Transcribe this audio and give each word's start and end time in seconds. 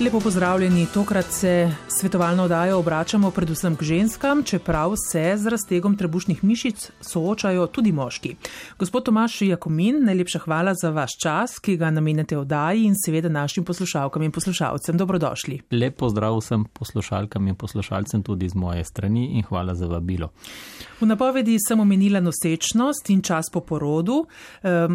Lepo 0.00 0.20
pozdravljeni. 0.20 0.86
Tokrat 0.94 1.24
se 1.24 1.72
svetovalno 1.88 2.42
oddajo 2.42 2.78
obračamo 2.78 3.30
predvsem 3.30 3.76
k 3.76 3.82
ženskam, 3.82 4.42
čeprav 4.42 4.92
se 5.12 5.32
z 5.36 5.46
raztegom 5.46 5.96
trebušnih 5.96 6.44
mišic 6.44 6.90
soočajo 7.00 7.66
tudi 7.66 7.92
moški. 7.92 8.34
Gospod 8.78 9.04
Tomaš 9.04 9.42
Jakomin, 9.42 10.04
najlepša 10.04 10.38
hvala 10.38 10.74
za 10.74 10.90
vaš 10.90 11.16
čas, 11.22 11.58
ki 11.58 11.76
ga 11.76 11.90
namenjate 11.90 12.38
oddaji 12.38 12.84
in 12.84 12.94
seveda 13.06 13.28
našim 13.28 13.64
poslušalkam 13.64 14.22
in 14.22 14.32
poslušalcem. 14.32 14.96
Dobrodošli. 14.96 15.60
Lepo 15.70 16.08
zdrav 16.08 16.36
vsem 16.38 16.64
poslušalkam 16.64 17.48
in 17.48 17.54
poslušalcem 17.54 18.22
tudi 18.22 18.48
z 18.48 18.54
moje 18.54 18.84
strani 18.84 19.26
in 19.38 19.42
hvala 19.48 19.74
za 19.74 19.86
vabilo. 19.86 20.28
V 21.00 21.06
napovedi 21.06 21.56
sem 21.68 21.80
omenila 21.80 22.20
nosečnost 22.20 23.10
in 23.10 23.22
čas 23.22 23.48
po 23.52 23.60
porodu. 23.60 24.26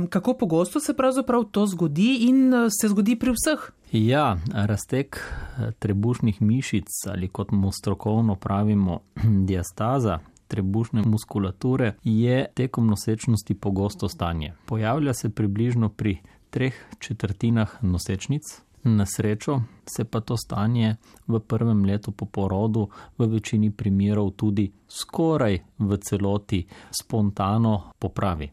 Kako 0.09 0.33
pogosto 0.33 0.79
se 0.79 0.93
pravzaprav 0.93 1.43
to 1.51 1.67
zgodi 1.67 2.17
in 2.29 2.53
se 2.81 2.87
zgodi 2.87 3.15
pri 3.15 3.31
vseh? 3.31 3.71
Ja, 3.91 4.37
raztek 4.53 5.17
eh, 5.17 5.71
trebušnih 5.79 6.41
mišic 6.41 6.87
ali 7.07 7.27
kot 7.27 7.51
mu 7.51 7.71
strokovno 7.71 8.35
pravimo 8.35 8.99
diastaza 9.47 10.19
trebušne 10.47 11.01
muskulature 11.05 11.93
je 12.03 12.47
tekom 12.53 12.87
nosečnosti 12.87 13.53
pogosto 13.53 14.09
stanje. 14.09 14.53
Pojavlja 14.65 15.13
se 15.13 15.29
približno 15.29 15.89
pri 15.89 16.17
treh 16.49 16.75
četrtinah 16.99 17.77
nosečnic, 17.81 18.61
Na 18.83 19.05
srečo 19.05 19.61
se 19.85 20.03
pa 20.03 20.19
to 20.19 20.37
stanje 20.37 20.95
v 21.27 21.39
prvem 21.39 21.85
letu 21.85 22.11
po 22.11 22.25
porodu 22.25 22.87
v 23.17 23.27
večini 23.27 23.71
primerov 23.71 24.31
tudi 24.31 24.71
skoraj 24.87 25.59
v 25.77 25.97
celoti 25.97 26.65
spontano 26.89 27.91
popravi. 27.99 28.49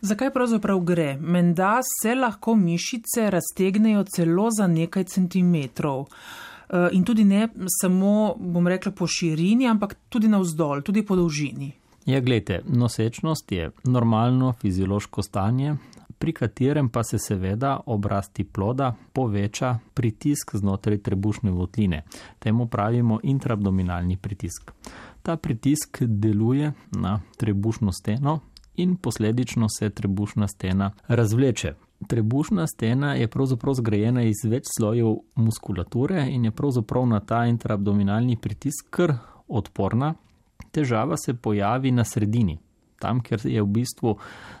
Zakaj 0.00 0.32
pravzaprav 0.32 0.80
gre? 0.80 1.16
Menda 1.20 1.80
se 2.02 2.14
lahko 2.14 2.56
mišice 2.56 3.30
raztegnejo 3.30 4.04
celo 4.04 4.48
za 4.50 4.66
nekaj 4.66 5.04
centimetrov. 5.04 6.06
Eh, 6.68 6.88
in 6.92 7.04
tudi 7.04 7.24
ne 7.24 7.48
samo, 7.80 8.34
bom 8.38 8.66
rekla, 8.66 8.92
po 8.92 9.06
širini, 9.06 9.68
ampak 9.68 9.94
tudi 10.08 10.28
navzdol, 10.28 10.82
tudi 10.82 11.02
po 11.02 11.16
dolžini. 11.16 11.72
Ja, 12.06 12.20
gledajte, 12.20 12.62
nosečnost 12.68 13.52
je 13.52 13.70
normalno 13.84 14.52
fiziološko 14.52 15.22
stanje, 15.22 15.76
pri 16.18 16.32
katerem 16.32 16.88
pa 16.88 17.02
se 17.04 17.18
seveda 17.18 17.80
obrasti 17.86 18.44
ploda 18.44 18.94
poveča 19.12 19.78
pritisk 19.94 20.56
znotraj 20.56 20.98
trebušne 20.98 21.50
votline. 21.50 22.02
Temu 22.38 22.66
pravimo 22.66 23.20
intraabdominalni 23.22 24.16
pritisk. 24.16 24.72
Ta 25.22 25.36
pritisk 25.36 26.02
deluje 26.02 26.72
na 26.90 27.20
trebušno 27.36 27.92
steno 27.92 28.40
in 28.76 28.96
posledično 28.96 29.66
se 29.78 29.90
trebušna 29.90 30.48
stena 30.48 30.90
razvleče. 31.08 31.74
Trebušna 32.06 32.66
stena 32.66 33.14
je 33.14 33.28
pravzaprav 33.28 33.74
zgrajena 33.74 34.22
iz 34.22 34.44
več 34.44 34.70
slojev 34.76 35.16
muskulature 35.34 36.26
in 36.30 36.44
je 36.44 36.50
pravzaprav 36.50 37.06
na 37.06 37.20
ta 37.20 37.44
intraabdominalni 37.46 38.36
pritisk 38.36 38.86
kar 38.90 39.14
odporna. 39.48 40.14
Težava 40.70 41.16
se 41.16 41.34
pojavi 41.34 41.90
na 41.90 42.04
sredini, 42.04 42.58
tam, 42.98 43.20
kjer 43.20 43.46
je 43.46 43.62
v 43.62 43.70
bistvu 43.78 44.16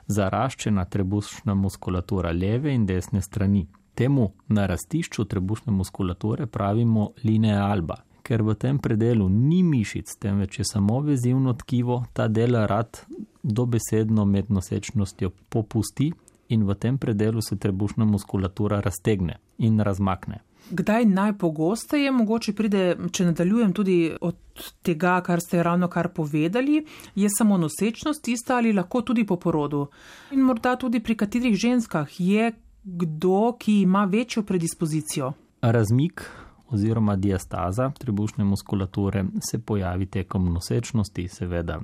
zaraščena 0.06 0.84
trebušna 0.84 1.54
muskulatura 1.54 2.32
leve 2.32 2.74
in 2.74 2.86
desne 2.86 3.22
strani. 3.22 3.66
Temu 3.98 4.32
narastišču 4.48 5.24
trebušne 5.24 5.72
muskulature 5.74 6.46
pravimo 6.46 7.10
linija 7.24 7.64
alba. 7.66 8.04
Ker 8.22 8.42
v 8.44 8.54
tem 8.54 8.78
predelu 8.78 9.28
ni 9.28 9.62
mišic, 9.64 10.12
temveč 10.20 10.58
je 10.60 10.64
samo 10.64 11.00
vezivno 11.00 11.54
tkivo, 11.56 12.04
ta 12.12 12.28
del 12.28 12.56
rad 12.68 13.00
dobesedno 13.42 14.24
med 14.24 14.50
nosečnostjo 14.50 15.30
popusti 15.48 16.12
in 16.48 16.64
v 16.68 16.74
tem 16.74 16.98
predelu 16.98 17.40
se 17.42 17.56
trebušna 17.56 18.04
muskulatura 18.04 18.80
raztegne 18.80 19.38
in 19.58 19.80
razmakne. 19.80 20.42
Kdaj 20.70 21.04
najpogosteje, 21.04 22.10
mogoče 22.12 22.52
pride, 22.52 22.96
če 23.12 23.24
nadaljujem 23.30 23.72
tudi 23.72 23.96
od 24.20 24.36
tega, 24.82 25.20
kar 25.24 25.40
ste 25.40 25.62
ravno 25.62 25.88
kar 25.88 26.10
povedali, 26.12 26.82
je 27.14 27.28
samo 27.38 27.56
nosečnost 27.58 28.22
tista 28.22 28.56
ali 28.56 28.72
lahko 28.72 29.02
tudi 29.02 29.26
po 29.26 29.36
porodu? 29.36 29.86
In 30.30 30.44
morda 30.44 30.76
tudi 30.76 31.00
pri 31.00 31.16
katerih 31.16 31.56
ženskah 31.56 32.20
je 32.20 32.52
kdo, 32.84 33.56
ki 33.58 33.80
ima 33.82 34.04
večjo 34.04 34.42
predispozicijo? 34.42 35.32
Razmik 35.62 36.24
oziroma 36.70 37.16
diastaza 37.16 37.90
trebušne 37.98 38.44
muskulature 38.44 39.24
se 39.50 39.58
pojavi 39.58 40.06
tekom 40.06 40.52
nosečnosti, 40.52 41.28
seveda 41.28 41.80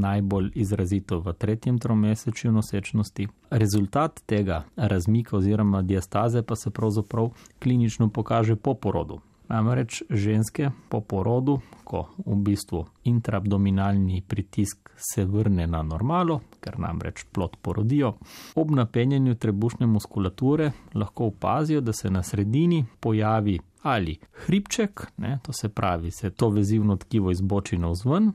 najbolj 0.00 0.50
izrazito 0.54 1.20
v 1.20 1.32
tretjem 1.32 1.78
tromesečju 1.78 2.52
nosečnosti. 2.52 3.28
Rezultat 3.50 4.20
tega 4.26 4.62
razmika 4.76 5.36
oziroma 5.36 5.82
diastaze 5.82 6.42
pa 6.42 6.56
se 6.56 6.70
pravzaprav 6.70 7.30
klinično 7.58 8.08
pokaže 8.08 8.56
po 8.56 8.74
porodu. 8.74 9.20
Namreč 9.50 10.02
ženske 10.10 10.70
po 10.88 11.00
porodu, 11.00 11.56
ko 11.84 12.04
v 12.22 12.36
bistvu 12.38 12.84
intraabdominalni 13.04 14.22
pritisk 14.22 14.92
se 14.94 15.24
vrne 15.24 15.66
na 15.66 15.82
normalo, 15.82 16.36
ker 16.62 16.78
namreč 16.78 17.24
plod 17.32 17.56
porodijo, 17.62 18.12
ob 18.54 18.70
napenjanju 18.70 19.34
trebušne 19.34 19.86
muskulature 19.90 20.70
lahko 20.94 21.32
opazijo, 21.32 21.80
da 21.80 21.92
se 21.92 22.10
na 22.10 22.22
sredini 22.22 22.84
pojavi 23.00 23.58
ali 23.82 24.18
hribček, 24.32 25.06
ne, 25.16 25.38
to 25.42 25.52
se 25.52 25.68
pravi, 25.68 26.10
se 26.10 26.30
to 26.30 26.48
vezivno 26.48 26.96
tkivo 26.96 27.30
izboči 27.30 27.78
na 27.78 27.88
vzven. 27.88 28.32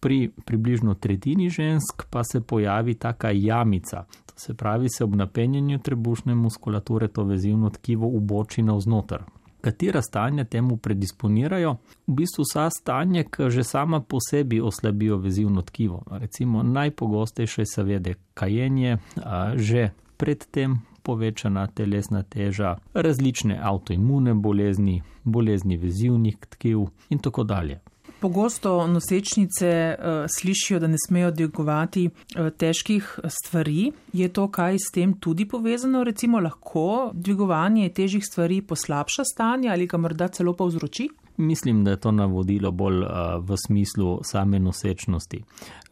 Pri 0.00 0.30
približno 0.44 0.94
tretjini 0.94 1.50
žensk 1.50 2.02
pa 2.10 2.24
se 2.24 2.40
pojavi 2.40 2.94
taka 2.94 3.30
jamica, 3.30 4.04
to 4.26 4.34
se 4.36 4.54
pravi, 4.54 4.88
se 4.88 5.04
ob 5.04 5.14
napenjanju 5.14 5.78
trebušne 5.78 6.34
muskulature 6.34 7.08
to 7.08 7.24
vezivno 7.24 7.70
tkivo 7.70 8.06
uboči 8.06 8.62
na 8.62 8.74
vznoter. 8.74 9.22
Katera 9.60 10.02
stanja 10.02 10.44
temu 10.44 10.76
predisponirajo? 10.76 11.76
V 12.06 12.14
bistvu 12.14 12.44
vsa 12.44 12.68
stanja, 12.70 13.22
ki 13.24 13.48
že 13.48 13.64
sama 13.64 14.00
po 14.00 14.18
sebi 14.20 14.60
oslabijo 14.60 15.16
vezivno 15.16 15.62
tkivo. 15.62 16.02
Recimo 16.10 16.62
najpogostejše 16.62 17.62
je 17.62 17.66
seveda 17.66 18.12
kajenje, 18.34 18.98
že 19.56 19.90
predtem 20.16 20.82
povečana 21.04 21.66
telesna 21.66 22.22
teža, 22.22 22.76
različne 22.94 23.58
avtoimune 23.62 24.34
bolezni, 24.34 25.02
bolezni 25.24 25.76
vezivnih 25.76 26.36
tkiv 26.56 26.86
in 27.10 27.18
tako 27.18 27.44
dalje. 27.44 27.80
Pogosto 28.20 28.86
nosečnice 28.86 29.96
uh, 29.98 30.04
slišijo, 30.38 30.78
da 30.80 30.88
ne 30.88 30.96
smejo 31.06 31.30
dvigovati 31.30 32.06
uh, 32.08 32.48
težkih 32.56 33.18
stvari. 33.28 33.92
Je 34.12 34.28
to 34.32 34.46
kaj 34.48 34.78
s 34.78 34.92
tem 34.94 35.12
tudi 35.20 35.44
povezano? 35.48 36.04
Recimo 36.04 36.40
lahko 36.40 37.10
dvigovanje 37.12 37.88
težjih 37.88 38.24
stvari 38.24 38.62
poslabša 38.62 39.24
stanje 39.34 39.68
ali 39.68 39.86
ga 39.86 40.00
morda 40.00 40.28
celo 40.28 40.56
povzroči? 40.56 41.08
Mislim, 41.36 41.84
da 41.84 41.90
je 41.90 42.00
to 42.00 42.12
navodilo 42.12 42.70
bolj 42.70 43.02
uh, 43.02 43.10
v 43.44 43.56
smislu 43.66 44.20
same 44.22 44.58
nosečnosti. 44.58 45.42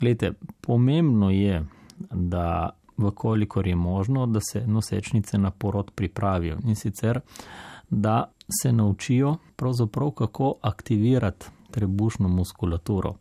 Glede, 0.01 0.33
pomembno 0.61 1.31
je, 1.31 1.67
da 2.11 2.71
vkolikor 3.05 3.67
je 3.67 3.77
možno, 3.77 4.27
da 4.27 4.41
se 4.41 4.67
nosečnice 4.67 5.39
na 5.39 5.51
porod 5.51 5.91
pripravijo 5.95 6.59
in 6.65 6.77
sicer, 6.77 7.21
da 7.91 8.33
se 8.63 8.73
naučijo 8.73 9.37
pravzaprav 9.57 10.11
kako 10.11 10.55
aktivirati 10.63 11.47
trebušno 11.71 12.29
muskulaturo. 12.29 13.15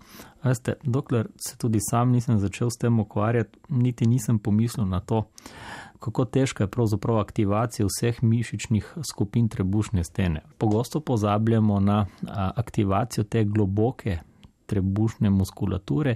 Veste, 0.43 0.73
dokler 0.83 1.27
se 1.47 1.57
tudi 1.57 1.79
sam 1.81 2.11
nisem 2.11 2.39
začel 2.39 2.69
s 2.69 2.77
tem 2.79 2.99
ukvarjati, 2.99 3.59
niti 3.69 4.07
nisem 4.07 4.39
pomislil 4.39 4.85
na 4.85 4.99
to, 4.99 5.23
kako 5.99 6.25
težka 6.25 6.63
je 6.63 6.67
pravzaprav 6.67 7.19
aktivacija 7.19 7.85
vseh 7.85 8.23
mišičnih 8.23 8.95
skupin 9.11 9.47
trebušne 9.49 10.03
stene. 10.03 10.41
Pogosto 10.57 10.99
pozabljamo 10.99 11.79
na 11.79 12.05
aktivacijo 12.55 13.23
te 13.23 13.43
globoke 13.43 14.19
trebušne 14.65 15.29
muskulature, 15.29 16.15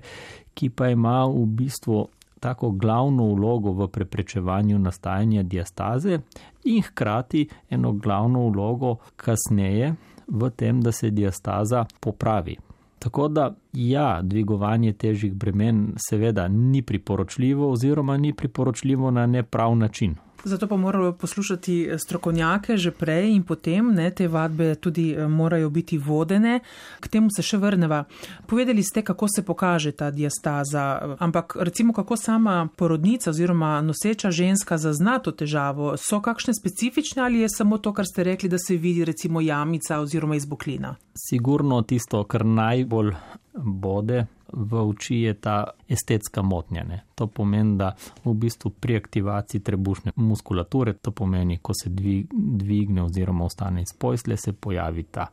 ki 0.54 0.69
pa 0.69 0.89
ima 0.89 1.25
v 1.28 1.45
bistvu 1.45 2.07
tako 2.45 2.69
glavno 2.71 3.33
vlogo 3.33 3.71
v 3.71 3.88
preprečevanju 3.88 4.80
nastajanja 4.80 5.44
diastaze 5.44 6.19
in 6.63 6.81
hkrati 6.81 7.47
eno 7.69 7.92
glavno 7.92 8.50
vlogo 8.50 8.95
kasneje 9.15 9.95
v 10.27 10.50
tem, 10.50 10.81
da 10.81 10.92
se 10.92 11.09
diastaza 11.09 11.86
popravi. 12.00 12.56
Tako 13.00 13.27
da, 13.27 13.56
ja, 13.74 14.21
dvigovanje 14.21 14.94
težjih 14.94 15.33
bremen 15.33 15.94
seveda 16.09 16.47
ni 16.47 16.81
priporočljivo 16.81 17.71
oziroma 17.71 18.18
ni 18.18 18.33
priporočljivo 18.33 19.12
na 19.12 19.25
neprav 19.25 19.75
način. 19.75 20.15
Zato 20.45 20.68
pa 20.68 20.75
moramo 20.75 21.12
poslušati 21.12 21.89
strokovnjake 21.97 22.77
že 22.77 22.92
prej 22.92 23.31
in 23.36 23.44
potem, 23.44 23.94
ne, 23.94 24.12
te 24.12 24.27
vadbe 24.27 24.75
tudi 24.75 25.12
eh, 25.12 25.27
morajo 25.27 25.69
biti 25.69 25.97
vodene. 25.97 26.59
K 27.00 27.07
temu 27.07 27.30
se 27.36 27.42
še 27.42 27.57
vrneva. 27.57 28.03
Povedali 28.45 28.83
ste, 28.83 29.01
kako 29.01 29.27
se 29.27 29.42
pokaže 29.45 29.92
ta 29.92 30.12
diastaza, 30.12 31.15
ampak 31.19 31.57
recimo, 31.59 31.94
kako 31.94 32.15
sama 32.15 32.68
porodnica 32.75 33.30
oziroma 33.30 33.81
noseča 33.81 34.31
ženska 34.31 34.77
zazna 34.77 35.18
to 35.19 35.31
težavo. 35.31 35.95
So 35.97 36.21
kakšne 36.21 36.53
specifične 36.53 37.24
ali 37.25 37.41
je 37.41 37.50
samo 37.50 37.77
to, 37.77 37.94
kar 37.94 38.06
ste 38.06 38.24
rekli, 38.24 38.50
da 38.50 38.57
se 38.57 38.77
vidi 38.77 39.06
recimo 39.06 39.41
jamica 39.41 40.00
oziroma 40.00 40.36
izboklina? 40.36 40.95
Sigurno 41.30 41.81
tisto, 41.81 42.24
kar 42.24 42.45
najbolj 42.45 43.15
bode 43.53 44.25
v 44.53 44.81
oči 44.89 45.15
je 45.15 45.33
ta 45.33 45.63
estetska 45.89 46.42
motnja. 46.42 46.83
Ne. 46.83 47.03
To 47.15 47.27
pomeni, 47.27 47.77
da 47.77 47.95
v 48.24 48.33
bistvu 48.33 48.71
pri 48.80 48.95
aktivaciji 48.95 49.62
trebušne 49.62 50.12
muskulature, 50.15 50.94
to 50.94 51.12
pomeni, 51.12 51.57
ko 51.62 51.74
se 51.74 51.89
dvigne 51.89 53.03
oziroma 53.03 53.45
ostane 53.45 53.81
iz 53.81 53.94
pojsle, 54.00 54.38
se 54.38 54.53
pojavi 54.53 55.03
ta 55.03 55.27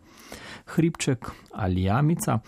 hribček 0.66 1.30
ali 1.52 1.82
jamica. 1.82 2.38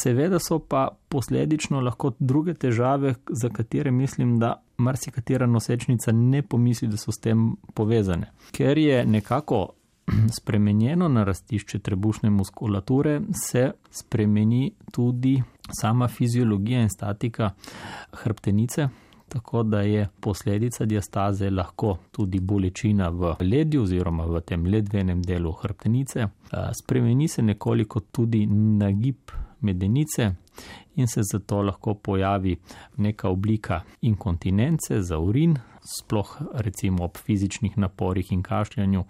Seveda 0.00 0.38
so 0.38 0.58
pa 0.58 0.88
posledično 1.08 1.80
lahko 1.80 2.12
druge 2.18 2.54
težave, 2.54 3.14
za 3.30 3.48
katere 3.48 3.90
mislim, 3.90 4.38
da 4.38 4.62
marsikatera 4.76 5.46
nosečnica 5.46 6.12
ne 6.12 6.42
pomisli, 6.42 6.88
da 6.88 6.96
so 6.96 7.12
s 7.12 7.18
tem 7.18 7.56
povezane. 7.74 8.32
Ker 8.52 8.78
je 8.78 9.04
nekako 9.06 9.68
spremenjeno 10.40 11.08
narastišče 11.08 11.78
trebušne 11.78 12.30
muskulature, 12.30 13.20
se 13.32 13.70
spremeni 13.90 14.72
tudi 14.92 15.42
sama 15.72 16.08
fiziologija 16.08 16.80
in 16.82 16.88
statika 16.88 17.50
hrbtenice. 18.12 18.88
Tako 19.28 19.62
da 19.62 19.80
je 19.80 20.08
posledica 20.20 20.84
diastaze 20.84 21.50
lahko 21.50 21.98
tudi 22.10 22.40
bolečina 22.40 23.08
v 23.08 23.34
ledju 23.40 23.82
oziroma 23.82 24.24
v 24.24 24.40
tem 24.40 24.66
ledvenem 24.66 25.22
delu 25.22 25.52
hrbtenice. 25.52 26.26
Spremeni 26.82 27.28
se 27.28 27.42
nekoliko 27.42 28.00
tudi 28.00 28.46
nagib 28.46 29.30
medenice 29.60 30.32
in 30.96 31.06
se 31.06 31.20
zato 31.32 31.62
lahko 31.62 31.94
pojavi 31.94 32.56
neka 32.96 33.28
oblika 33.28 33.82
inkontinence 34.00 35.00
za 35.02 35.18
urin, 35.18 35.56
sploh 35.98 36.36
recimo 36.54 37.04
ob 37.04 37.16
fizičnih 37.16 37.78
naporih 37.78 38.32
in 38.32 38.42
kašljanju, 38.42 39.04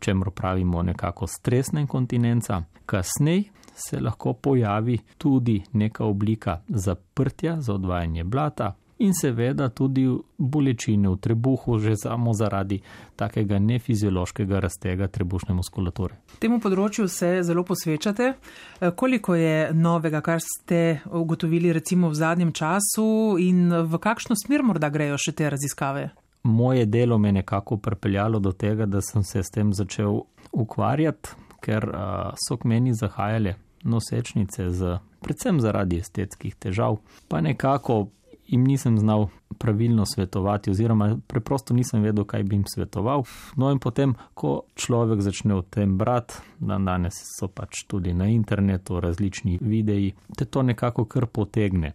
čemu 0.00 0.30
pravimo 0.30 0.82
nekako 0.82 1.26
stresna 1.26 1.80
inkontinenca. 1.80 2.62
Kasneje 2.86 3.44
se 3.76 4.00
lahko 4.00 4.32
pojavi 4.32 4.98
tudi 5.18 5.62
neka 5.72 6.04
oblika 6.04 6.60
zaprtja 6.68 7.60
za 7.60 7.74
odvajanje 7.74 8.24
blata. 8.24 8.74
In 8.98 9.12
seveda 9.12 9.68
tudi 9.68 10.08
bolečine 10.38 11.08
v 11.08 11.16
trebuhu, 11.20 11.76
že 11.78 11.98
samo 12.00 12.32
zaradi 12.32 12.80
takega 13.16 13.58
nefiziološkega 13.58 14.60
raztega 14.60 15.08
trebušne 15.12 15.52
muskulature. 15.54 16.16
Temu 16.40 16.56
področju 16.64 17.04
se 17.08 17.42
zelo 17.44 17.64
posvečate. 17.68 18.30
Koliko 18.96 19.36
je 19.36 19.74
novega, 19.76 20.22
kar 20.24 20.40
ste 20.40 21.02
ugotovili 21.12 21.74
recimo 21.76 22.08
v 22.08 22.16
zadnjem 22.16 22.54
času 22.56 23.36
in 23.36 23.68
v 23.68 24.00
kakšno 24.00 24.32
smer 24.32 24.64
morda 24.64 24.88
grejo 24.88 25.20
še 25.20 25.36
te 25.36 25.52
raziskave? 25.52 26.08
Moje 26.48 26.86
delo 26.88 27.18
me 27.18 27.28
je 27.28 27.42
nekako 27.42 27.76
pripeljalo 27.76 28.40
do 28.40 28.54
tega, 28.56 28.86
da 28.88 29.04
sem 29.04 29.20
se 29.22 29.42
s 29.44 29.52
tem 29.52 29.74
začel 29.76 30.22
ukvarjati, 30.56 31.36
ker 31.60 31.84
so 32.40 32.56
k 32.56 32.64
meni 32.64 32.96
zahajale 32.96 33.58
nosečnice, 33.86 34.70
z, 34.70 34.98
predvsem 35.24 35.60
zaradi 35.62 36.02
estetskih 36.02 36.54
težav, 36.54 37.00
pa 37.28 37.40
nekako 37.40 38.06
jim 38.46 38.64
nisem 38.64 38.98
znal 38.98 39.28
pravilno 39.58 40.06
svetovati, 40.06 40.70
oziroma 40.70 41.16
preprosto 41.26 41.74
nisem 41.74 42.02
vedel, 42.02 42.24
kaj 42.24 42.42
bi 42.42 42.56
jim 42.56 42.64
svetoval. 42.74 43.24
No, 43.56 43.70
in 43.70 43.78
potem, 43.78 44.14
ko 44.34 44.62
človek 44.74 45.20
začne 45.20 45.54
o 45.54 45.62
tem 45.62 45.98
brati, 45.98 46.34
dan 46.58 46.84
danes 46.84 47.18
so 47.38 47.48
pač 47.48 47.84
tudi 47.86 48.14
na 48.14 48.28
internetu 48.30 49.00
različni 49.00 49.58
videi, 49.60 50.14
te 50.36 50.44
to 50.44 50.62
nekako 50.62 51.04
kar 51.04 51.26
potegne. 51.26 51.94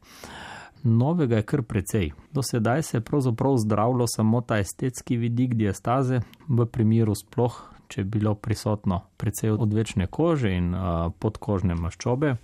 Novega 0.83 1.38
je 1.38 1.45
kar 1.45 1.61
precej. 1.61 2.11
Do 2.33 2.41
sedaj 2.41 2.83
se 2.83 2.97
je 2.97 3.01
pravzaprav 3.01 3.57
zdravilo 3.57 4.07
samo 4.07 4.41
ta 4.41 4.57
estetski 4.57 5.17
vidik 5.17 5.53
diastaze, 5.53 6.21
v 6.47 6.65
primeru 6.65 7.15
sploh, 7.15 7.70
če 7.91 8.01
je 8.01 8.07
bilo 8.07 8.33
prisotno 8.39 9.01
precej 9.19 9.51
odvečne 9.51 10.07
kože 10.07 10.53
in 10.55 10.71
uh, 10.71 11.11
podkožne 11.19 11.75
maščobe. 11.75 12.35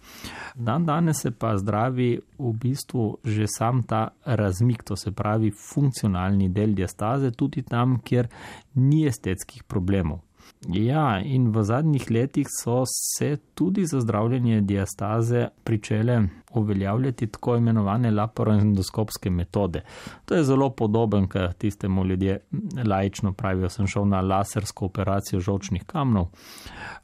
Dan 0.56 0.86
danes 0.86 1.24
se 1.24 1.32
pa 1.32 1.56
zdravi 1.58 2.10
v 2.38 2.54
bistvu 2.54 3.08
že 3.24 3.48
sam 3.48 3.84
ta 3.88 4.10
razmik, 4.26 4.84
to 4.84 5.00
se 5.00 5.16
pravi 5.16 5.52
funkcionalni 5.52 6.52
del 6.54 6.76
diastaze, 6.76 7.32
tudi 7.32 7.64
tam, 7.64 8.00
kjer 8.04 8.28
ni 8.76 9.06
estetskih 9.08 9.64
problemov. 9.64 10.27
Ja, 10.68 11.20
in 11.20 11.52
v 11.52 11.64
zadnjih 11.64 12.12
letih 12.12 12.48
so 12.50 12.84
se 12.86 13.38
tudi 13.54 13.86
za 13.86 14.00
zdravljenje 14.02 14.62
diastaze 14.62 15.48
pričele 15.64 16.24
uveljavljati 16.54 17.28
tako 17.28 17.56
imenovane 17.56 18.12
laparoendoskopske 18.12 19.30
metode. 19.30 19.82
To 20.26 20.36
je 20.36 20.44
zelo 20.44 20.70
podoben, 20.70 21.28
kar 21.28 21.54
tistemu 21.54 22.06
ljudje 22.06 22.40
lajično 22.86 23.34
pravijo, 23.34 23.70
sem 23.70 23.88
šel 23.88 24.08
na 24.08 24.22
lasersko 24.22 24.86
operacijo 24.86 25.40
žočnih 25.40 25.86
kamnov. 25.86 26.28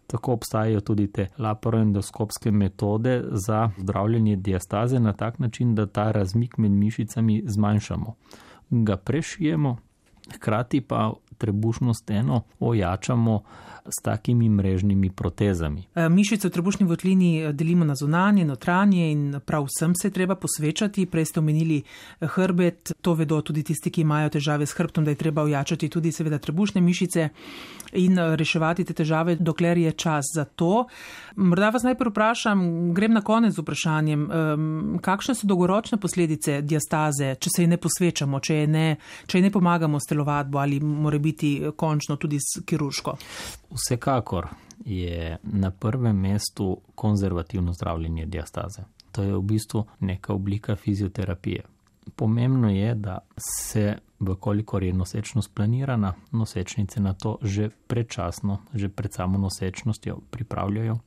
Tako 0.07 0.33
obstajajo 0.33 0.81
tudi 0.81 1.07
te 1.11 1.27
laparoendoskopske 1.37 2.51
metode 2.51 3.23
za 3.31 3.69
zdravljenje 3.77 4.35
diastaze 4.35 4.99
na 4.99 5.13
tak 5.13 5.39
način, 5.39 5.75
da 5.75 5.85
ta 5.85 6.11
razmik 6.11 6.57
med 6.57 6.71
mišicami 6.71 7.43
zmanjšamo. 7.45 8.15
Ga 8.69 8.97
prešijemo, 8.97 9.77
hkrati 10.35 10.81
pa 10.81 11.13
trebušno 11.43 11.93
steno 11.93 12.41
ojačamo 12.59 13.41
s 13.85 14.01
takimi 14.01 14.50
mrežnimi 14.50 15.09
protezami. 15.09 15.83
E, 15.95 16.09
mišice 16.09 16.47
v 16.47 16.51
trebušni 16.51 16.85
votlini 16.88 17.41
e, 17.41 17.53
delimo 17.53 17.85
na 17.85 17.95
zunanje, 17.95 18.45
notranje 18.45 19.12
in 19.12 19.39
prav 19.45 19.68
vsem 19.68 19.95
se 19.95 20.09
treba 20.09 20.35
posvečati. 20.35 21.06
Prej 21.06 21.25
ste 21.25 21.39
omenili 21.39 21.81
e, 21.83 22.27
hrbet, 22.27 22.94
to 23.01 23.13
vedo 23.13 23.41
tudi 23.41 23.63
tisti, 23.63 23.91
ki 23.91 24.01
imajo 24.01 24.30
težave 24.30 24.65
s 24.65 24.77
hrbtom, 24.77 25.03
da 25.03 25.12
je 25.12 25.19
treba 25.19 25.44
ojačati 25.44 25.89
tudi 25.89 26.12
seveda 26.12 26.39
trebušne 26.39 26.81
mišice 26.81 27.30
in 27.94 28.18
reševati 28.18 28.83
te 28.83 28.94
težave, 28.94 29.35
dokler 29.35 29.77
je 29.77 29.91
čas 29.91 30.31
za 30.36 30.45
to. 30.45 30.86
Morda 31.36 31.69
vas 31.69 31.83
najprej 31.83 32.09
vprašam, 32.09 32.94
grem 32.94 33.13
na 33.13 33.21
konec 33.21 33.53
z 33.53 33.62
vprašanjem, 33.62 34.24
kakšne 35.01 35.36
so 35.36 35.47
dolgoročne 35.47 36.00
posledice 36.01 36.62
diastaze, 36.62 37.36
če 37.36 37.53
se 37.56 37.63
ji 37.63 37.69
ne 37.69 37.77
posvečamo, 37.77 38.39
če 38.39 38.56
ji 38.56 38.68
ne, 38.68 38.88
če 39.27 39.38
ji 39.38 39.45
ne 39.45 39.51
pomagamo 39.53 40.00
s 40.01 40.09
telovadbo 40.09 40.57
ali 40.57 40.79
mora 40.79 41.19
biti 41.21 41.53
končno 41.77 42.18
tudi 42.18 42.39
kirurško. 42.65 43.18
Vsekakor 43.73 44.47
je 44.85 45.37
na 45.43 45.71
prvem 45.71 46.19
mestu 46.19 46.81
konzervativno 46.95 47.73
zdravljenje 47.73 48.25
diastaze. 48.25 48.83
To 49.11 49.23
je 49.23 49.33
v 49.33 49.41
bistvu 49.41 49.85
neka 49.99 50.33
oblika 50.33 50.75
fizioterapije. 50.75 51.63
Pomembno 52.15 52.69
je, 52.69 52.95
da 52.95 53.17
se, 53.37 53.95
vkolikor 54.19 54.83
je 54.83 54.93
nosečnost 54.93 55.55
planirana, 55.55 56.13
nosečnice 56.31 57.01
na 57.01 57.13
to 57.13 57.37
že 57.41 57.69
predčasno, 57.87 58.57
že 58.73 58.89
pred 58.89 59.13
samo 59.13 59.37
nosečnostjo 59.37 60.19
pripravljajo. 60.29 60.98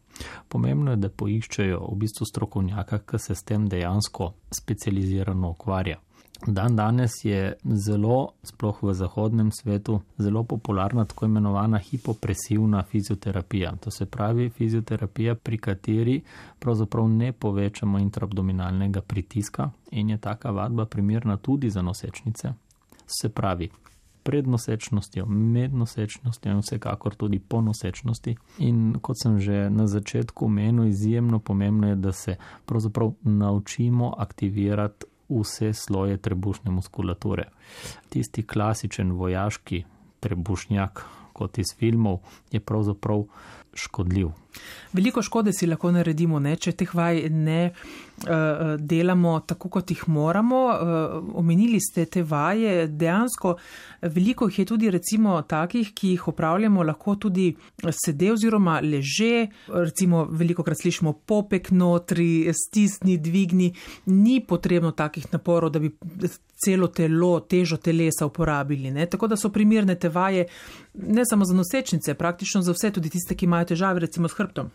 Pomembno 0.49 0.91
je, 0.91 0.97
da 0.97 1.09
poiščejo 1.09 1.81
v 1.93 1.97
bistvu 1.97 2.27
strokovnjaka, 2.27 2.99
ki 2.99 3.19
se 3.19 3.35
s 3.35 3.43
tem 3.43 3.69
dejansko 3.69 4.33
specializirano 4.51 5.51
ukvarja. 5.51 6.01
Dan 6.47 6.77
danes 6.77 7.25
je 7.25 7.55
zelo, 7.65 8.29
sploh 8.43 8.83
v 8.83 8.95
zahodnem 8.95 9.51
svetu, 9.53 10.01
zelo 10.19 10.45
popularna 10.45 11.05
tako 11.05 11.27
imenovana 11.27 11.79
hipopresivna 11.79 12.83
fizioterapija. 12.83 13.73
To 13.81 13.91
se 13.91 14.07
pravi 14.07 14.51
fizioterapija, 14.51 15.35
pri 15.35 15.59
kateri 15.59 16.21
pravzaprav 16.59 17.09
ne 17.09 17.33
povečamo 17.33 17.99
intraabdominalnega 17.99 19.01
pritiska 19.01 19.71
in 19.91 20.11
je 20.11 20.19
taka 20.19 20.51
vadba 20.51 20.85
primerna 20.85 21.37
tudi 21.37 21.71
za 21.71 21.83
nosečnice. 21.83 22.53
Se 23.07 23.29
pravi, 23.29 23.71
pred 24.23 24.47
nosečnostjo, 24.47 25.27
med 25.27 25.75
nosečnostjo 25.75 26.53
in 26.53 26.59
vsekakor 26.59 27.15
tudi 27.15 27.39
po 27.39 27.61
nosečnosti. 27.61 28.37
In 28.59 28.99
kot 29.01 29.23
sem 29.23 29.41
že 29.41 29.71
na 29.71 29.87
začetku 29.87 30.49
menil, 30.49 30.85
izjemno 30.85 31.39
pomembno 31.39 31.89
je, 31.89 31.95
da 31.95 32.13
se 32.13 32.37
pravzaprav 32.67 33.13
naučimo 33.23 34.15
aktivirati 34.19 35.07
vse 35.29 35.73
sloje 35.73 36.17
trebušne 36.17 36.71
muskulature. 36.71 37.49
Tisti 38.09 38.43
klasičen 38.43 39.13
vojaški 39.13 39.85
trebušnjak, 40.21 41.05
kot 41.33 41.59
iz 41.59 41.75
filmov, 41.79 42.23
je 42.53 42.61
pravzaprav 42.61 43.27
škodljiv. 43.77 44.33
Veliko 44.93 45.23
škode 45.23 45.53
si 45.53 45.67
lahko 45.67 45.91
naredimo, 45.93 46.39
ne? 46.41 46.55
če 46.57 46.73
teh 46.81 46.93
vaj 46.97 47.27
ne 47.31 47.61
uh, 47.69 48.77
delamo 48.81 49.35
tako, 49.47 49.69
kot 49.77 49.91
jih 49.93 50.07
moramo. 50.09 50.61
Uh, 50.67 51.17
omenili 51.43 51.81
ste 51.81 52.07
te 52.09 52.23
vaje, 52.23 52.87
dejansko 52.89 53.57
veliko 54.03 54.49
jih 54.49 54.59
je 54.59 54.67
tudi 54.73 54.91
recimo 54.91 55.37
takih, 55.43 55.93
ki 55.95 56.15
jih 56.15 56.29
opravljamo 56.33 56.83
lahko 56.83 57.17
tudi 57.21 57.51
sede 57.91 58.33
oziroma 58.33 58.79
leže. 58.81 59.47
Recimo 59.69 60.25
veliko 60.31 60.65
krat 60.65 60.81
slišimo 60.83 61.13
popek 61.27 61.71
notri, 61.71 62.49
stisni, 62.57 63.19
dvigni. 63.19 63.73
Ni 64.07 64.41
potrebno 64.41 64.93
takih 64.97 65.29
naporov, 65.33 65.75
da 65.77 65.83
bi 65.83 65.93
celo 66.65 66.89
telo, 66.89 67.41
težo 67.41 67.77
telesa 67.77 68.27
uporabili. 68.27 68.91
Ne? 68.91 69.07
Tako 69.07 69.29
da 69.29 69.37
so 69.37 69.51
primerne 69.53 69.95
te 69.95 70.09
vaje 70.09 70.47
ne 70.95 71.23
samo 71.31 71.45
za 71.45 71.55
nosečnice, 71.55 72.15
praktično 72.15 72.63
za 72.63 72.73
vse, 72.73 72.91
tudi 72.91 73.11
tiste, 73.11 73.37
ki 73.37 73.45
imajo 73.45 73.66
težave 73.67 74.01
recimo 74.07 74.29
s 74.29 74.39
hrbtom. 74.39 74.71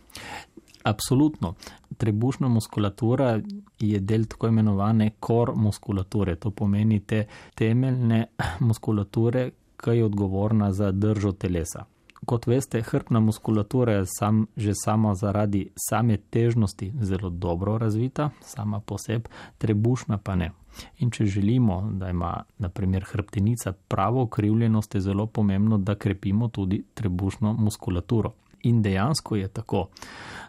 Absolutno. 0.83 1.53
Trebušna 1.97 2.47
muskulatura 2.47 3.39
je 3.79 3.99
del 3.99 4.25
tako 4.25 4.47
imenovane 4.47 5.11
kor 5.19 5.53
muskulature. 5.55 6.35
To 6.35 6.51
pomeni 6.51 6.99
te 6.99 7.25
temeljne 7.55 8.25
muskulature, 8.69 9.51
ki 9.77 9.97
je 9.97 10.05
odgovorna 10.05 10.71
za 10.71 10.91
držo 10.91 11.31
telesa. 11.31 11.85
Kot 12.25 12.45
veste, 12.47 12.81
hrbna 12.81 13.19
muskulatura 13.19 13.93
je 13.93 14.03
sam, 14.05 14.45
že 14.57 14.73
sama 14.77 15.15
zaradi 15.15 15.69
same 15.89 16.17
težnosti 16.17 16.91
zelo 17.01 17.29
dobro 17.29 17.77
razvita, 17.77 18.29
sama 18.41 18.79
poseb, 18.79 19.27
trebušna 19.57 20.17
pa 20.17 20.35
ne. 20.35 20.51
In 20.99 21.09
če 21.11 21.25
želimo, 21.25 21.81
da 21.93 22.09
ima 22.09 22.43
naprimer 22.57 23.03
hrbtenica 23.03 23.73
pravo 23.87 24.21
ukrivljenost, 24.23 24.95
je 24.95 25.01
zelo 25.01 25.25
pomembno, 25.25 25.77
da 25.77 25.95
krepimo 25.95 26.47
tudi 26.47 26.83
trebušno 26.93 27.53
muskulaturo. 27.53 28.31
In 28.63 28.81
dejansko 28.81 29.35
je 29.35 29.47
tako, 29.47 29.87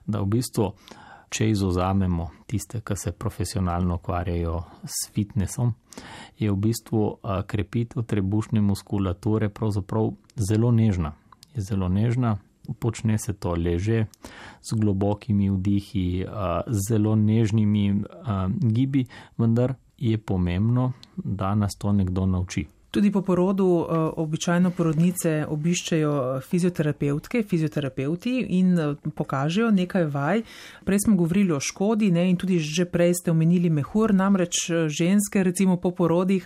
da 0.07 0.21
v 0.21 0.27
bistvu, 0.37 0.73
če 1.33 1.49
izuzamemo 1.51 2.29
tiste, 2.47 2.83
ki 2.85 2.97
se 2.97 3.13
profesionalno 3.13 3.97
ukvarjajo 3.97 4.59
s 4.85 5.09
fitnessom, 5.15 5.73
je 6.39 6.53
v 6.53 6.57
bistvu 6.57 7.07
krepitev 7.47 8.05
trebušne 8.05 8.61
muskulature 8.61 9.49
pravzaprav 9.49 10.13
zelo 10.37 10.71
nežna 10.71 11.15
je 11.55 11.63
zelo 11.63 11.89
nežna, 11.89 12.37
počne 12.79 13.19
se 13.19 13.33
to 13.33 13.55
leže 13.55 14.07
z 14.63 14.79
globokimi 14.81 15.51
vdihi, 15.51 16.27
zelo 16.89 17.17
nežnimi 17.17 18.03
gibi, 18.61 19.07
vendar 19.39 19.75
je 19.99 20.19
pomembno, 20.19 20.93
da 21.17 21.55
nas 21.55 21.77
to 21.79 21.93
nekdo 21.93 22.27
nauči. 22.27 22.67
Tudi 22.93 23.09
po 23.11 23.23
porodu 23.25 23.67
običajno 24.21 24.71
porodnice 24.77 25.47
obiščejo 25.49 26.41
fizioterapeutke, 26.45 27.41
fizioterapeuti 27.49 28.35
in 28.59 28.77
pokažejo 29.17 29.71
nekaj 29.73 30.05
vaj. 30.13 30.43
Prej 30.85 31.01
smo 31.07 31.17
govorili 31.17 31.55
o 31.57 31.61
škodi 31.61 32.11
ne, 32.13 32.27
in 32.29 32.37
tudi 32.37 32.59
že 32.61 32.85
prej 32.85 33.15
ste 33.15 33.33
omenili 33.33 33.71
mehur, 33.73 34.13
namreč 34.13 34.69
ženske 34.93 35.41
recimo 35.41 35.79
po 35.81 35.95
porodih 35.97 36.45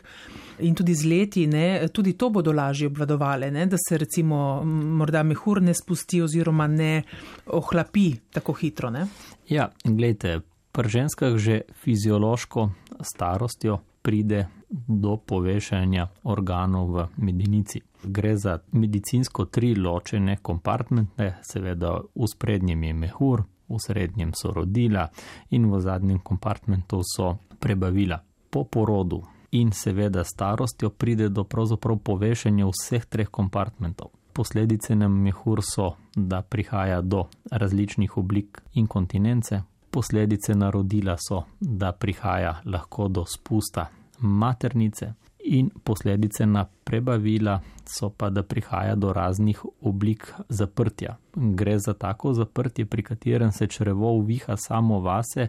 in 0.63 0.75
tudi 0.79 0.95
z 0.95 1.11
leti, 1.11 1.47
ne, 1.51 1.89
tudi 1.93 2.15
to 2.15 2.31
bodo 2.31 2.55
lažje 2.55 2.87
obvladovale, 2.87 3.51
ne, 3.51 3.67
da 3.67 3.77
se 3.89 3.99
recimo 3.99 4.63
morda 4.65 5.25
mehur 5.27 5.63
ne 5.63 5.75
spusti 5.75 6.23
oziroma 6.23 6.71
ne 6.71 7.03
ohlapi 7.47 8.13
tako 8.31 8.55
hitro. 8.55 8.91
Ne. 8.91 9.09
Ja, 9.51 9.73
gledajte, 9.85 10.41
pri 10.73 10.89
ženskah 10.89 11.37
že 11.37 11.61
fiziološko 11.83 12.71
starostjo 13.03 13.81
pride 14.07 14.47
do 14.71 15.17
povešanja 15.19 16.07
organov 16.31 16.87
v 16.95 16.99
medinici. 17.27 17.83
Gre 18.07 18.37
za 18.39 18.59
medicinsko 18.73 19.51
tri 19.51 19.75
ločene 19.75 20.39
kompartmente, 20.43 21.43
seveda 21.43 21.99
v 22.15 22.29
sprednjem 22.31 22.83
je 22.83 22.95
mehur, 22.95 23.43
v 23.67 23.79
srednjem 23.83 24.31
so 24.31 24.55
rodila 24.55 25.09
in 25.51 25.67
v 25.67 25.81
zadnjem 25.83 26.23
kompartmentu 26.23 27.03
so 27.03 27.35
prebavila. 27.59 28.23
Po 28.51 28.63
porodu 28.65 29.25
in 29.51 29.73
seveda 29.73 30.23
starostjo 30.25 30.91
pride 30.91 31.29
do 31.29 31.43
pravzaprav 31.45 31.99
povešanja 31.99 32.67
vseh 32.71 33.07
treh 33.11 33.31
kompartmentov. 33.31 34.15
Posledice 34.33 34.95
na 34.95 35.09
mehur 35.09 35.65
so, 35.65 35.97
da 36.15 36.43
prihaja 36.43 37.01
do 37.01 37.25
različnih 37.51 38.19
oblik 38.19 38.63
inkontinence, 38.75 39.63
posledice 39.97 40.55
na 40.55 40.71
rodila 40.71 41.17
so, 41.19 41.43
da 41.61 41.93
prihaja 41.93 42.61
lahko 42.65 43.09
do 43.09 43.25
spusta 43.25 43.87
maternice, 44.19 45.13
in 45.47 45.71
posledice 45.85 46.47
na 46.47 46.65
prebavila 46.85 47.61
so 47.85 48.11
pa, 48.11 48.31
da 48.31 48.43
prihaja 48.43 48.95
do 48.95 49.13
raznih 49.13 49.65
oblik 49.81 50.33
zaprtja. 50.49 51.17
Gre 51.35 51.79
za 51.79 51.95
tako 51.95 52.33
zaprtje, 52.35 52.87
pri 52.87 53.03
katerem 53.03 53.53
se 53.53 53.67
črevo 53.67 54.13
uviha 54.13 54.57
samo 54.57 55.01
vase 55.01 55.49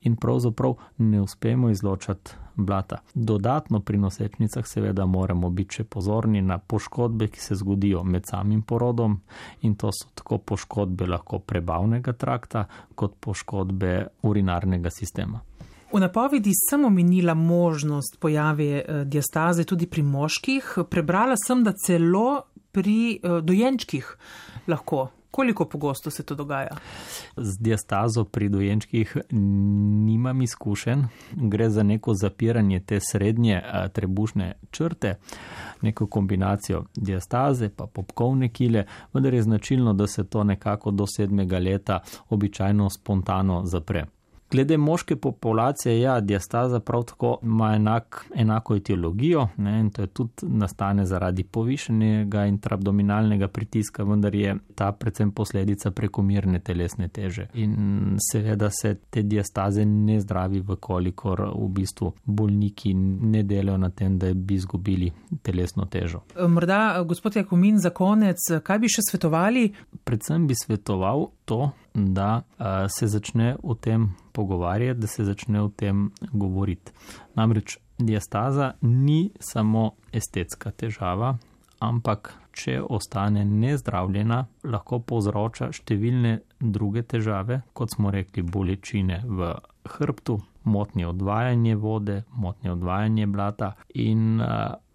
in 0.00 0.16
pravzaprav 0.16 0.74
ne 0.98 1.20
uspemo 1.20 1.70
izločati 1.70 2.30
blata. 2.56 2.98
Dodatno 3.14 3.80
pri 3.80 3.98
nosečnicah 3.98 4.66
seveda 4.66 5.06
moramo 5.06 5.50
biti 5.50 5.80
še 5.80 5.84
pozorni 5.84 6.42
na 6.42 6.58
poškodbe, 6.58 7.28
ki 7.28 7.40
se 7.40 7.54
zgodijo 7.54 8.04
med 8.04 8.26
samim 8.26 8.62
porodom 8.62 9.20
in 9.62 9.74
to 9.74 9.92
so 9.92 10.10
tako 10.14 10.38
poškodbe 10.38 11.06
lahko 11.06 11.38
prebavnega 11.38 12.12
trakta 12.12 12.66
kot 12.94 13.14
poškodbe 13.20 14.06
urinarnega 14.22 14.90
sistema. 14.90 15.40
V 15.92 16.00
napovedi 16.00 16.50
sem 16.70 16.84
omenila 16.84 17.34
možnost 17.34 18.20
pojave 18.20 18.64
eh, 18.64 19.04
diastaze 19.04 19.64
tudi 19.64 19.86
pri 19.86 20.02
moških. 20.02 20.78
Prebrala 20.90 21.36
sem, 21.46 21.64
da 21.64 21.72
celo 21.72 22.42
pri 22.72 23.16
eh, 23.16 23.40
dojenčkih 23.42 24.16
lahko. 24.66 25.08
Koliko 25.30 25.64
pogosto 25.64 26.10
se 26.10 26.22
to 26.22 26.34
dogaja? 26.34 26.76
Z 27.36 27.58
diastazo 27.60 28.24
pri 28.24 28.48
dojenčkih 28.48 29.16
nimam 29.30 30.42
izkušen. 30.42 31.06
Gre 31.32 31.70
za 31.70 31.82
neko 31.82 32.14
zapiranje 32.14 32.80
te 32.80 32.98
srednje 33.00 33.54
eh, 33.54 33.88
trebušne 33.88 34.52
črte, 34.70 35.14
neko 35.82 36.06
kombinacijo 36.06 36.84
diastaze 36.96 37.68
pa 37.68 37.86
popkovne 37.86 38.48
kile, 38.48 38.84
vendar 39.12 39.34
je 39.34 39.42
značilno, 39.42 39.92
da 39.92 40.06
se 40.06 40.26
to 40.26 40.44
nekako 40.44 40.90
do 40.90 41.04
sedmega 41.16 41.58
leta 41.58 42.00
običajno 42.28 42.90
spontano 42.90 43.62
zapre. 43.64 44.06
Glede 44.50 44.76
moške 44.76 45.16
populacije, 45.16 46.00
ja, 46.00 46.20
diastaza 46.20 46.80
prav 46.80 47.02
tako 47.02 47.38
ima 47.42 47.74
enak, 47.74 48.26
enako 48.34 48.76
etiologijo 48.76 49.48
ne, 49.56 49.80
in 49.80 49.90
to 49.90 50.02
je 50.02 50.06
tudi 50.06 50.32
nastane 50.42 51.06
zaradi 51.06 51.44
povišenega 51.44 52.44
intraabdominalnega 52.46 53.48
pritiska, 53.48 54.02
vendar 54.02 54.34
je 54.34 54.56
ta 54.74 54.92
predvsem 54.92 55.30
posledica 55.30 55.90
prekomirne 55.90 56.58
telesne 56.58 57.08
teže. 57.08 57.46
In 57.54 58.16
seveda 58.32 58.70
se 58.70 58.94
te 59.10 59.22
diastaze 59.22 59.84
ne 59.84 60.20
zdravi, 60.20 60.60
vkolikor 60.60 61.42
v 61.54 61.68
bistvu 61.68 62.12
bolniki 62.24 62.94
ne 62.94 63.42
delajo 63.42 63.76
na 63.78 63.90
tem, 63.90 64.18
da 64.18 64.32
bi 64.34 64.54
izgubili 64.54 65.12
telesno 65.42 65.84
težo. 65.84 66.22
Morda, 66.48 67.02
gospod 67.08 67.36
Jakomin, 67.36 67.78
za 67.78 67.90
konec, 67.90 68.38
kaj 68.62 68.78
bi 68.78 68.88
še 68.88 69.04
svetovali? 69.10 69.66
Predvsem 70.04 70.46
bi 70.46 70.56
svetoval 70.56 71.28
to, 71.44 71.70
da 71.94 72.42
se 72.88 73.06
začne 73.06 73.56
o 73.62 73.74
tem 73.74 74.08
pogovarjati, 74.38 75.00
da 75.02 75.10
se 75.10 75.26
začne 75.26 75.62
o 75.66 75.68
tem 75.68 76.08
govoriti. 76.32 76.94
Namreč 77.34 77.76
diastaza 77.98 78.72
ni 78.86 79.30
samo 79.42 79.90
estetska 80.14 80.70
težava, 80.70 81.34
ampak 81.82 82.32
če 82.58 82.78
ostane 82.82 83.44
nezdravljena, 83.46 84.44
lahko 84.66 85.00
povzroča 85.06 85.70
številne 85.74 86.38
druge 86.58 87.04
težave, 87.06 87.62
kot 87.74 87.94
smo 87.94 88.10
rekli, 88.14 88.42
bolečine 88.42 89.20
v 89.26 89.52
hrbtu, 89.98 90.38
motnje 90.68 91.06
odvajanje 91.06 91.74
vode, 91.76 92.22
motnje 92.32 92.72
odvajanje 92.72 93.26
blata 93.26 93.72
in 93.94 94.40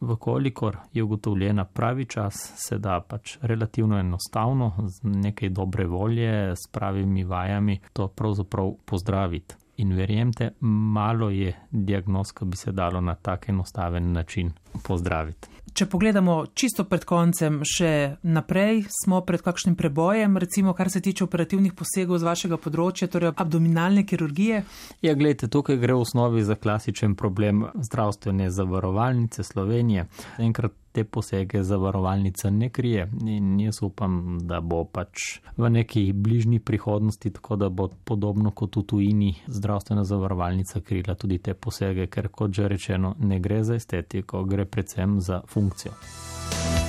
vkolikor 0.02 0.78
je 0.94 1.04
ugotovljena 1.04 1.66
pravi 1.66 2.06
čas, 2.06 2.34
se 2.56 2.78
da 2.78 3.00
pač 3.08 3.38
relativno 3.42 4.00
enostavno 4.00 4.72
z 4.88 5.02
nekaj 5.04 5.50
dobre 5.50 5.88
volje, 5.88 6.56
s 6.56 6.72
pravimi 6.72 7.24
vajami 7.24 7.80
to 7.94 8.08
pravzaprav 8.08 8.74
pozdraviti. 8.86 9.56
In 9.78 9.96
verjemite, 9.98 10.52
malo 10.94 11.30
je 11.30 11.54
diagnoz, 11.72 12.32
ki 12.32 12.46
bi 12.46 12.58
se 12.58 12.72
dalo 12.72 13.02
na 13.02 13.16
tak 13.16 13.50
enostaven 13.50 14.12
način 14.12 14.52
pozdraviti. 14.84 15.53
Če 15.74 15.88
pogledamo 15.90 16.34
čisto 16.54 16.84
pred 16.86 17.02
koncem, 17.02 17.56
še 17.66 18.20
naprej 18.30 18.84
smo 18.94 19.24
pred 19.26 19.42
kakšnim 19.42 19.74
prebojem, 19.74 20.38
recimo 20.38 20.76
kar 20.78 20.92
se 20.94 21.02
tiče 21.02 21.26
operativnih 21.26 21.74
posegov 21.74 22.20
z 22.22 22.28
vašega 22.28 22.60
področja, 22.62 23.08
torej 23.10 23.32
abdominalne 23.34 24.04
kirurgije? 24.06 24.62
Ja, 25.02 25.16
gledajte, 25.18 25.50
tukaj 25.50 25.82
gre 25.82 25.98
v 25.98 26.06
osnovi 26.06 26.46
za 26.46 26.54
klasičen 26.62 27.18
problem 27.18 27.66
zdravstvene 27.90 28.52
zavarovalnice 28.54 29.42
Slovenije. 29.42 30.06
Enkrat 30.46 30.78
te 30.94 31.04
posege 31.04 31.64
zavarovalnica 31.64 32.50
ne 32.50 32.70
krije 32.70 33.08
in 33.26 33.60
jaz 33.60 33.82
upam, 33.82 34.40
da 34.42 34.62
bo 34.62 34.84
pač 34.86 35.40
v 35.58 35.70
neki 35.70 36.12
bližnji 36.14 36.60
prihodnosti, 36.60 37.32
tako 37.32 37.56
da 37.56 37.70
bo 37.70 37.88
podobno 38.04 38.52
kot 38.52 38.76
v 38.76 38.84
tujini 38.84 39.34
zdravstvena 39.48 40.04
zavarovalnica 40.04 40.82
krila 40.82 41.16
tudi 41.16 41.38
te 41.38 41.54
posege, 41.54 42.08
ker 42.08 42.30
kot 42.30 42.54
že 42.54 42.68
rečeno, 42.68 43.16
ne 43.20 43.40
gre 43.40 43.64
za 43.64 43.76
estetiko, 43.76 44.44
gre 44.44 44.66
predvsem 44.66 45.20
za 45.22 45.42
funkcijo. 45.48 45.98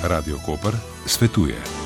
Radio 0.03 0.37
Koper 0.45 0.77
svetuje. 1.05 1.84